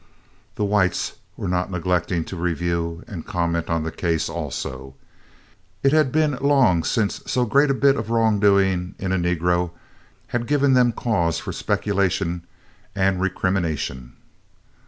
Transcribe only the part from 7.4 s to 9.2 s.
great a bit of wrong doing in a